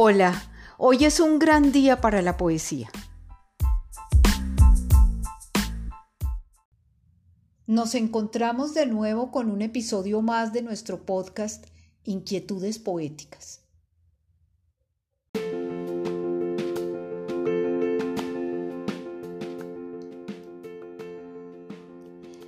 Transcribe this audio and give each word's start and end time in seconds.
Hola, 0.00 0.40
hoy 0.76 1.04
es 1.04 1.18
un 1.18 1.40
gran 1.40 1.72
día 1.72 2.00
para 2.00 2.22
la 2.22 2.36
poesía. 2.36 2.88
Nos 7.66 7.96
encontramos 7.96 8.74
de 8.74 8.86
nuevo 8.86 9.32
con 9.32 9.50
un 9.50 9.60
episodio 9.60 10.22
más 10.22 10.52
de 10.52 10.62
nuestro 10.62 11.04
podcast 11.04 11.66
Inquietudes 12.04 12.78
Poéticas. 12.78 13.62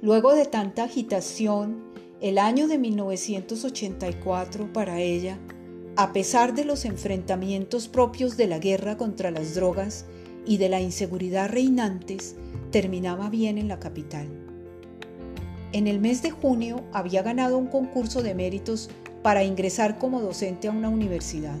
Luego 0.00 0.32
de 0.36 0.46
tanta 0.46 0.84
agitación, 0.84 1.82
el 2.20 2.38
año 2.38 2.68
de 2.68 2.78
1984 2.78 4.72
para 4.72 5.00
ella 5.00 5.40
a 5.96 6.12
pesar 6.12 6.54
de 6.54 6.64
los 6.64 6.86
enfrentamientos 6.86 7.88
propios 7.88 8.36
de 8.38 8.46
la 8.46 8.58
guerra 8.58 8.96
contra 8.96 9.30
las 9.30 9.54
drogas 9.54 10.06
y 10.46 10.56
de 10.56 10.70
la 10.70 10.80
inseguridad 10.80 11.50
reinantes, 11.50 12.34
terminaba 12.70 13.28
bien 13.28 13.58
en 13.58 13.68
la 13.68 13.78
capital. 13.78 14.26
En 15.72 15.86
el 15.86 16.00
mes 16.00 16.22
de 16.22 16.30
junio 16.30 16.82
había 16.92 17.22
ganado 17.22 17.58
un 17.58 17.66
concurso 17.66 18.22
de 18.22 18.34
méritos 18.34 18.88
para 19.22 19.44
ingresar 19.44 19.98
como 19.98 20.20
docente 20.22 20.68
a 20.68 20.72
una 20.72 20.88
universidad. 20.88 21.58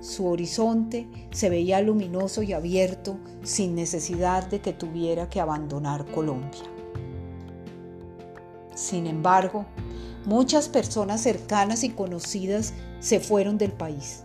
Su 0.00 0.26
horizonte 0.26 1.06
se 1.30 1.50
veía 1.50 1.80
luminoso 1.80 2.42
y 2.42 2.52
abierto 2.52 3.18
sin 3.42 3.74
necesidad 3.74 4.48
de 4.48 4.60
que 4.60 4.72
tuviera 4.72 5.28
que 5.30 5.40
abandonar 5.40 6.06
Colombia. 6.06 6.62
Sin 8.74 9.06
embargo, 9.06 9.66
Muchas 10.26 10.68
personas 10.68 11.22
cercanas 11.22 11.82
y 11.82 11.90
conocidas 11.90 12.74
se 13.00 13.20
fueron 13.20 13.56
del 13.56 13.72
país. 13.72 14.24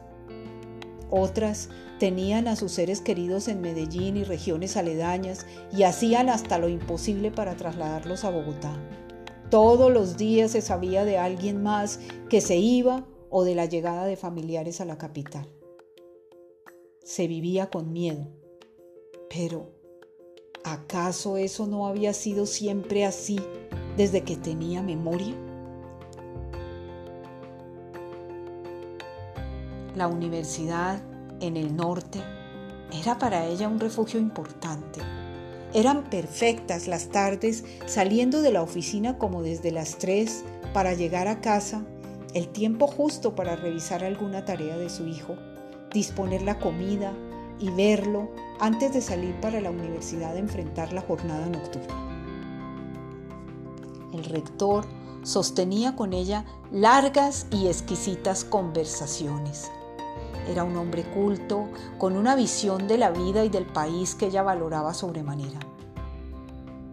Otras 1.09 1.69
tenían 1.99 2.49
a 2.49 2.57
sus 2.57 2.73
seres 2.73 2.99
queridos 2.99 3.47
en 3.47 3.61
Medellín 3.61 4.17
y 4.17 4.23
regiones 4.23 4.75
aledañas 4.75 5.45
y 5.71 5.83
hacían 5.83 6.29
hasta 6.29 6.57
lo 6.57 6.67
imposible 6.67 7.31
para 7.31 7.55
trasladarlos 7.55 8.25
a 8.25 8.31
Bogotá. 8.31 8.77
Todos 9.49 9.93
los 9.93 10.17
días 10.17 10.51
se 10.51 10.61
sabía 10.61 11.05
de 11.05 11.17
alguien 11.17 11.63
más 11.63 11.99
que 12.29 12.41
se 12.41 12.57
iba 12.57 13.05
o 13.29 13.45
de 13.45 13.55
la 13.55 13.65
llegada 13.65 14.05
de 14.05 14.17
familiares 14.17 14.81
a 14.81 14.85
la 14.85 14.97
capital. 14.97 15.47
Se 17.03 17.27
vivía 17.27 17.69
con 17.69 17.93
miedo. 17.93 18.27
Pero, 19.29 19.71
¿acaso 20.63 21.37
eso 21.37 21.67
no 21.67 21.87
había 21.87 22.13
sido 22.13 22.45
siempre 22.45 23.05
así 23.05 23.39
desde 23.95 24.21
que 24.23 24.35
tenía 24.35 24.81
memoria? 24.81 25.35
La 29.95 30.09
universidad 30.09 31.01
en 31.39 31.55
el 31.55 31.73
norte 31.73 32.19
era 32.91 33.17
para 33.17 33.45
ella 33.45 33.69
un 33.69 33.79
refugio 33.79 34.19
importante. 34.19 34.99
Eran 35.73 36.03
perfectas 36.09 36.87
las 36.87 37.07
tardes 37.07 37.63
saliendo 37.85 38.41
de 38.41 38.51
la 38.51 38.61
oficina 38.61 39.17
como 39.17 39.41
desde 39.41 39.71
las 39.71 39.97
3 39.97 40.43
para 40.73 40.93
llegar 40.93 41.29
a 41.29 41.39
casa, 41.39 41.85
el 42.33 42.49
tiempo 42.49 42.87
justo 42.87 43.35
para 43.35 43.55
revisar 43.55 44.03
alguna 44.03 44.43
tarea 44.43 44.77
de 44.77 44.89
su 44.89 45.07
hijo, 45.07 45.37
disponer 45.93 46.41
la 46.41 46.59
comida 46.59 47.13
y 47.57 47.69
verlo 47.69 48.29
antes 48.59 48.93
de 48.93 48.99
salir 48.99 49.33
para 49.39 49.61
la 49.61 49.71
universidad 49.71 50.35
a 50.35 50.39
enfrentar 50.39 50.91
la 50.91 51.01
jornada 51.01 51.47
nocturna. 51.47 51.95
El 54.13 54.25
rector 54.25 54.85
sostenía 55.23 55.95
con 55.95 56.11
ella 56.11 56.43
largas 56.69 57.47
y 57.49 57.67
exquisitas 57.67 58.43
conversaciones. 58.43 59.71
Era 60.47 60.63
un 60.63 60.77
hombre 60.77 61.03
culto, 61.03 61.67
con 61.97 62.15
una 62.15 62.35
visión 62.35 62.87
de 62.87 62.97
la 62.97 63.11
vida 63.11 63.43
y 63.43 63.49
del 63.49 63.65
país 63.65 64.15
que 64.15 64.27
ella 64.27 64.43
valoraba 64.43 64.93
sobremanera. 64.93 65.59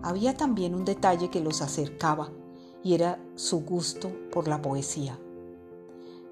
Había 0.02 0.36
también 0.36 0.74
un 0.74 0.84
detalle 0.84 1.28
que 1.30 1.40
los 1.40 1.60
acercaba, 1.60 2.30
y 2.82 2.94
era 2.94 3.18
su 3.36 3.60
gusto 3.60 4.10
por 4.32 4.48
la 4.48 4.60
poesía. 4.62 5.18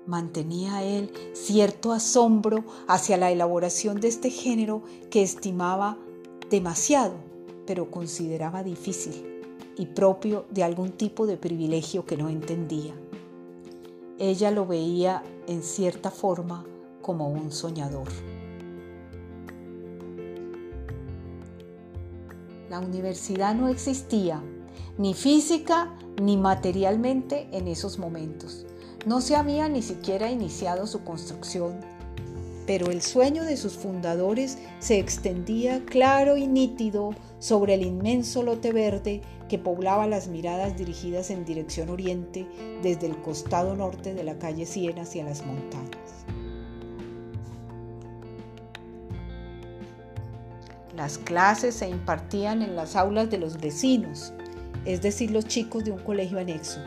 Mantenía 0.07 0.83
él 0.83 1.13
cierto 1.35 1.93
asombro 1.93 2.65
hacia 2.89 3.17
la 3.17 3.31
elaboración 3.31 4.01
de 4.01 4.09
este 4.09 4.31
género 4.31 4.83
que 5.11 5.23
estimaba 5.23 5.99
demasiado, 6.49 7.15
pero 7.67 7.91
consideraba 7.91 8.65
difícil 8.65 9.43
y 9.77 9.87
propio 9.87 10.47
de 10.51 10.65
algún 10.65 10.93
tipo 10.93 11.27
de 11.27 11.37
privilegio 11.37 12.05
que 12.07 12.17
no 12.17 12.29
entendía. 12.29 12.95
Ella 14.19 14.51
lo 14.51 14.67
veía 14.67 15.23
en 15.47 15.63
cierta 15.63 16.11
forma 16.11 16.65
como 17.03 17.29
un 17.29 17.51
soñador. 17.53 18.09
La 22.69 22.79
universidad 22.79 23.55
no 23.55 23.69
existía, 23.69 24.43
ni 24.97 25.15
física 25.15 25.97
ni 26.21 26.37
materialmente 26.37 27.49
en 27.53 27.67
esos 27.67 27.99
momentos. 27.99 28.67
No 29.07 29.21
se 29.21 29.35
había 29.35 29.69
ni 29.69 29.83
siquiera 29.83 30.31
iniciado 30.31 30.87
su 30.87 31.03
construcción, 31.03 31.81
pero 32.67 32.91
el 32.91 33.03
sueño 33.03 33.43
de 33.45 33.57
sus 33.57 33.73
fundadores 33.73 34.59
se 34.79 34.99
extendía 34.99 35.85
claro 35.87 36.37
y 36.37 36.47
nítido 36.47 37.11
sobre 37.41 37.75
el 37.75 37.83
inmenso 37.83 38.43
lote 38.43 38.73
verde 38.73 39.23
que 39.49 39.59
poblaba 39.59 40.07
las 40.07 40.29
miradas 40.29 40.77
dirigidas 40.77 41.31
en 41.31 41.45
dirección 41.45 41.89
oriente 41.89 42.47
desde 42.83 43.07
el 43.07 43.21
costado 43.23 43.75
norte 43.75 44.15
de 44.15 44.23
la 44.23 44.39
calle 44.39 44.67
Siena 44.67 45.03
hacia 45.03 45.25
las 45.25 45.45
montañas. 45.45 46.20
Las 51.01 51.17
clases 51.17 51.77
se 51.77 51.89
impartían 51.89 52.61
en 52.61 52.77
las 52.77 52.95
aulas 52.95 53.31
de 53.31 53.39
los 53.39 53.59
vecinos, 53.59 54.35
es 54.85 55.01
decir, 55.01 55.31
los 55.31 55.47
chicos 55.47 55.83
de 55.83 55.93
un 55.93 56.01
colegio 56.01 56.39
anexo. 56.39 56.79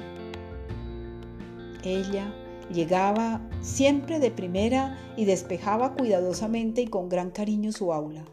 Ella 1.83 2.31
llegaba 2.71 3.41
siempre 3.61 4.19
de 4.19 4.29
primera 4.29 4.99
y 5.17 5.25
despejaba 5.25 5.95
cuidadosamente 5.95 6.83
y 6.83 6.87
con 6.89 7.09
gran 7.09 7.31
cariño 7.31 7.71
su 7.71 7.91
aula. 7.91 8.23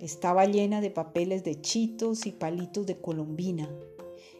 Estaba 0.00 0.44
llena 0.44 0.80
de 0.80 0.90
papeles 0.90 1.44
de 1.44 1.60
chitos 1.60 2.26
y 2.26 2.32
palitos 2.32 2.84
de 2.84 3.00
colombina. 3.00 3.70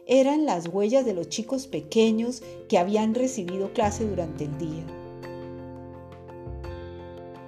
Eran 0.05 0.45
las 0.45 0.67
huellas 0.67 1.05
de 1.05 1.13
los 1.13 1.29
chicos 1.29 1.65
pequeños 1.65 2.43
que 2.67 2.77
habían 2.77 3.15
recibido 3.15 3.71
clase 3.71 4.05
durante 4.05 4.43
el 4.43 4.57
día. 4.57 4.85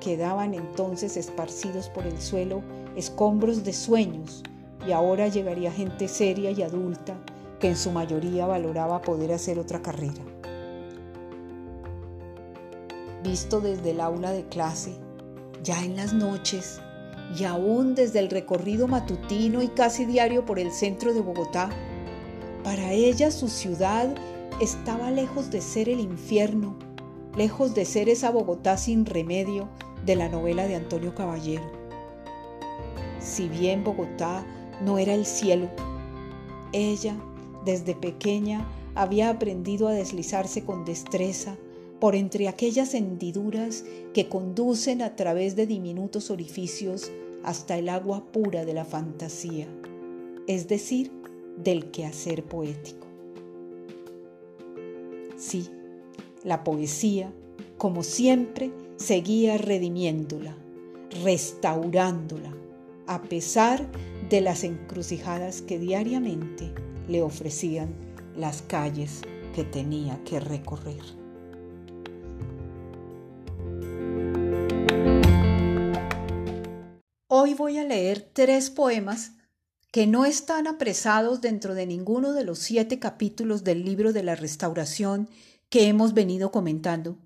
Quedaban 0.07 0.53
entonces 0.53 1.17
esparcidos 1.17 1.89
por 1.89 2.07
el 2.07 2.21
suelo 2.21 2.61
escombros 2.95 3.65
de 3.65 3.73
sueños 3.73 4.41
y 4.87 4.93
ahora 4.93 5.27
llegaría 5.27 5.69
gente 5.69 6.07
seria 6.07 6.49
y 6.49 6.61
adulta 6.61 7.17
que 7.59 7.67
en 7.67 7.75
su 7.75 7.91
mayoría 7.91 8.45
valoraba 8.45 9.01
poder 9.01 9.33
hacer 9.33 9.59
otra 9.59 9.81
carrera. 9.81 10.23
Visto 13.21 13.59
desde 13.59 13.91
el 13.91 13.99
aula 13.99 14.31
de 14.31 14.45
clase, 14.45 14.93
ya 15.61 15.83
en 15.83 15.97
las 15.97 16.13
noches 16.13 16.79
y 17.37 17.43
aún 17.43 17.93
desde 17.93 18.19
el 18.19 18.29
recorrido 18.29 18.87
matutino 18.87 19.61
y 19.61 19.67
casi 19.67 20.05
diario 20.05 20.45
por 20.45 20.57
el 20.57 20.71
centro 20.71 21.13
de 21.13 21.19
Bogotá, 21.19 21.69
para 22.63 22.93
ella 22.93 23.29
su 23.29 23.49
ciudad 23.49 24.15
estaba 24.61 25.11
lejos 25.11 25.51
de 25.51 25.59
ser 25.59 25.89
el 25.89 25.99
infierno, 25.99 26.77
lejos 27.35 27.75
de 27.75 27.83
ser 27.83 28.07
esa 28.07 28.31
Bogotá 28.31 28.77
sin 28.77 29.05
remedio 29.05 29.67
de 30.07 30.15
la 30.15 30.29
novela 30.29 30.65
de 30.67 30.75
Antonio 30.75 31.13
Caballero. 31.13 31.69
Si 33.19 33.49
bien 33.49 33.83
Bogotá 33.83 34.43
no 34.81 34.97
era 34.97 35.13
el 35.13 35.25
cielo, 35.25 35.69
ella 36.71 37.15
desde 37.65 37.93
pequeña 37.93 38.65
había 38.95 39.29
aprendido 39.29 39.89
a 39.89 39.91
deslizarse 39.91 40.63
con 40.63 40.85
destreza 40.85 41.57
por 41.99 42.15
entre 42.15 42.47
aquellas 42.47 42.93
hendiduras 42.93 43.83
que 44.13 44.29
conducen 44.29 45.01
a 45.01 45.17
través 45.17 45.57
de 45.57 45.67
diminutos 45.67 46.31
orificios 46.31 47.11
hasta 47.43 47.77
el 47.77 47.89
agua 47.89 48.23
pura 48.31 48.63
de 48.63 48.73
la 48.73 48.85
fantasía, 48.85 49.67
es 50.47 50.69
decir, 50.69 51.11
del 51.57 51.91
quehacer 51.91 52.43
poético. 52.43 53.07
Sí, 55.35 55.69
la 56.43 56.63
poesía, 56.63 57.33
como 57.77 58.03
siempre, 58.03 58.71
seguía 58.97 59.57
redimiéndola, 59.57 60.57
restaurándola, 61.23 62.53
a 63.05 63.21
pesar 63.21 63.87
de 64.29 64.41
las 64.41 64.63
encrucijadas 64.63 65.61
que 65.61 65.79
diariamente 65.79 66.73
le 67.07 67.21
ofrecían 67.21 67.95
las 68.35 68.61
calles 68.63 69.21
que 69.55 69.63
tenía 69.63 70.21
que 70.23 70.39
recorrer. 70.39 71.01
Hoy 77.29 77.53
voy 77.53 77.77
a 77.77 77.83
leer 77.83 78.29
tres 78.33 78.69
poemas 78.69 79.33
que 79.91 80.07
no 80.07 80.25
están 80.25 80.67
apresados 80.67 81.39
dentro 81.39 81.75
de 81.75 81.85
ninguno 81.85 82.33
de 82.33 82.43
los 82.43 82.59
siete 82.59 82.99
capítulos 82.99 83.63
del 83.63 83.85
libro 83.85 84.11
de 84.11 84.23
la 84.23 84.35
restauración 84.35 85.29
que 85.69 85.87
hemos 85.87 86.13
venido 86.13 86.51
comentando 86.51 87.17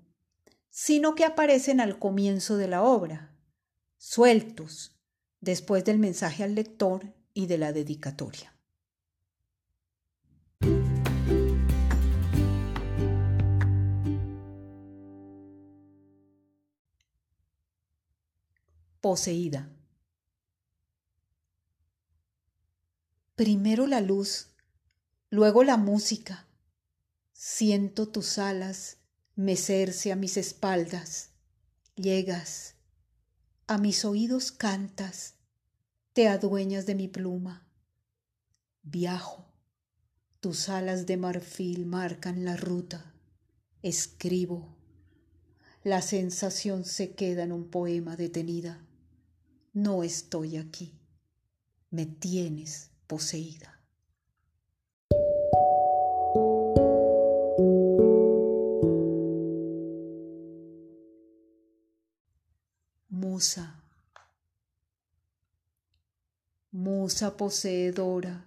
sino 0.74 1.14
que 1.14 1.26
aparecen 1.26 1.80
al 1.80 1.98
comienzo 1.98 2.56
de 2.56 2.66
la 2.66 2.82
obra, 2.82 3.36
sueltos, 3.98 4.98
después 5.38 5.84
del 5.84 5.98
mensaje 5.98 6.44
al 6.44 6.54
lector 6.54 7.14
y 7.34 7.46
de 7.46 7.58
la 7.58 7.74
dedicatoria. 7.74 8.56
Poseída. 19.02 19.68
Primero 23.34 23.86
la 23.86 24.00
luz, 24.00 24.54
luego 25.28 25.64
la 25.64 25.76
música. 25.76 26.46
Siento 27.32 28.08
tus 28.08 28.38
alas 28.38 29.01
mecerse 29.36 30.12
a 30.12 30.16
mis 30.16 30.36
espaldas. 30.36 31.30
Llegas, 31.96 32.74
a 33.66 33.78
mis 33.78 34.04
oídos 34.04 34.52
cantas, 34.52 35.34
te 36.12 36.28
adueñas 36.28 36.86
de 36.86 36.94
mi 36.94 37.08
pluma. 37.08 37.66
Viajo, 38.82 39.46
tus 40.40 40.68
alas 40.68 41.06
de 41.06 41.16
marfil 41.16 41.86
marcan 41.86 42.44
la 42.44 42.56
ruta. 42.56 43.14
Escribo, 43.82 44.76
la 45.84 46.02
sensación 46.02 46.84
se 46.84 47.14
queda 47.14 47.44
en 47.44 47.52
un 47.52 47.70
poema 47.70 48.16
detenida. 48.16 48.84
No 49.72 50.02
estoy 50.02 50.56
aquí, 50.56 51.00
me 51.90 52.06
tienes 52.06 52.90
poseída. 53.06 53.71
Musa, 66.70 67.36
poseedora, 67.36 68.46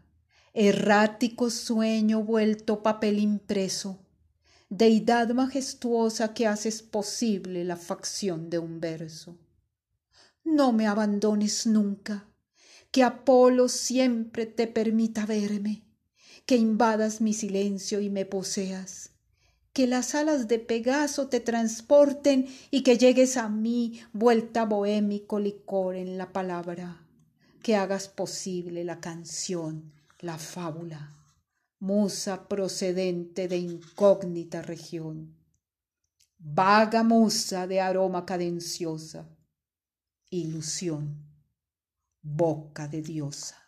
errático 0.54 1.50
sueño 1.50 2.24
vuelto 2.24 2.82
papel 2.82 3.20
impreso, 3.20 4.00
deidad 4.70 5.30
majestuosa 5.32 6.34
que 6.34 6.48
haces 6.48 6.82
posible 6.82 7.66
la 7.66 7.76
facción 7.76 8.50
de 8.50 8.60
un 8.60 8.80
verso. 8.80 9.38
No 10.46 10.72
me 10.72 10.88
abandones 10.88 11.68
nunca, 11.68 12.30
que 12.92 13.04
Apolo 13.04 13.68
siempre 13.68 14.46
te 14.46 14.66
permita 14.66 15.26
verme, 15.26 15.84
que 16.46 16.56
invadas 16.56 17.20
mi 17.20 17.34
silencio 17.34 18.00
y 18.00 18.10
me 18.10 18.26
poseas, 18.26 19.12
que 19.76 19.88
las 19.88 20.16
alas 20.16 20.48
de 20.48 20.58
Pegaso 20.58 21.28
te 21.28 21.42
transporten 21.42 22.48
y 22.72 22.82
que 22.82 22.98
llegues 22.98 23.36
a 23.36 23.50
mí 23.50 24.00
vuelta 24.14 24.64
bohémico 24.64 25.38
licor 25.38 25.98
en 25.98 26.18
la 26.18 26.32
palabra, 26.32 27.06
que 27.62 27.76
hagas 27.76 28.08
posible 28.08 28.86
la 28.86 29.02
canción, 29.02 29.92
la 30.22 30.38
fábula, 30.38 31.14
musa 31.78 32.48
procedente 32.48 33.50
de 33.50 33.58
incógnita 33.58 34.62
región, 34.62 35.36
vaga 36.38 37.04
musa 37.04 37.68
de 37.68 37.82
aroma 37.82 38.26
cadenciosa, 38.26 39.28
ilusión 40.30 41.26
boca 42.22 42.88
de 42.88 43.02
diosa. 43.02 43.65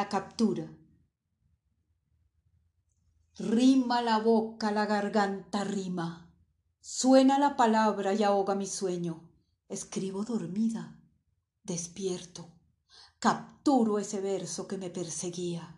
La 0.00 0.08
captura. 0.08 0.66
Rima 3.36 4.00
la 4.00 4.18
boca, 4.18 4.70
la 4.72 4.86
garganta 4.86 5.62
rima 5.62 6.32
Suena 6.80 7.38
la 7.38 7.54
palabra 7.54 8.14
y 8.14 8.22
ahoga 8.22 8.54
mi 8.54 8.66
sueño. 8.66 9.28
Escribo 9.68 10.24
dormida, 10.24 10.98
despierto. 11.64 12.48
Capturo 13.18 13.98
ese 13.98 14.22
verso 14.22 14.66
que 14.66 14.78
me 14.78 14.88
perseguía. 14.88 15.76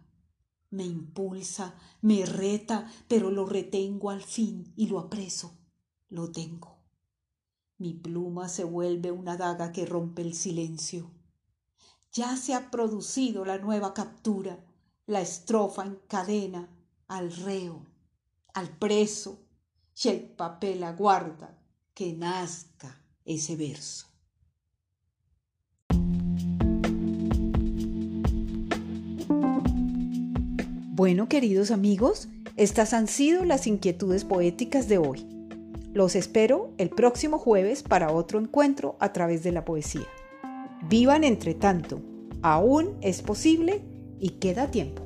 Me 0.71 0.85
impulsa, 0.85 1.75
me 2.01 2.25
reta, 2.25 2.89
pero 3.09 3.29
lo 3.33 3.45
retengo 3.45 4.11
al 4.11 4.23
fin 4.23 4.73
y 4.77 4.87
lo 4.87 5.01
apreso. 5.01 5.59
Lo 6.11 6.31
tengo. 6.31 6.79
Mi 7.77 7.93
pluma 7.93 8.49
se 8.49 8.63
vuelve 8.63 9.11
una 9.11 9.37
daga 9.37 9.73
que 9.73 9.85
rompe 9.85 10.23
el 10.23 10.35
silencio. 10.35 11.11
Ya 12.13 12.37
se 12.37 12.53
ha 12.53 12.71
producido 12.71 13.47
la 13.47 13.57
nueva 13.57 13.95
captura, 13.95 14.59
la 15.07 15.23
estrofa 15.23 15.87
encadena 15.87 16.69
al 17.09 17.35
reo, 17.35 17.87
al 18.53 18.69
preso, 18.69 19.39
y 20.05 20.09
el 20.09 20.21
papel 20.21 20.85
aguarda 20.85 21.59
que 21.95 22.13
nazca 22.13 23.01
ese 23.25 23.57
verso. 23.57 24.09
Bueno, 30.95 31.31
queridos 31.31 31.71
amigos, 31.71 32.29
estas 32.59 32.93
han 32.93 33.09
sido 33.09 33.47
las 33.47 33.67
inquietudes 33.67 34.27
poéticas 34.27 34.87
de 34.87 34.99
hoy. 34.99 35.27
Los 35.95 36.15
espero 36.15 36.75
el 36.77 36.91
próximo 36.91 37.39
jueves 37.39 37.83
para 37.83 38.13
otro 38.13 38.39
encuentro 38.39 38.97
a 39.01 39.15
través 39.15 39.43
de 39.43 39.53
la 39.53 39.65
poesía. 39.65 40.07
Vivan 40.93 41.25
entre 41.25 41.55
tanto, 41.55 42.03
aún 42.43 42.99
es 43.01 43.23
posible 43.23 43.81
y 44.21 44.33
queda 44.33 44.71
tiempo. 44.71 45.03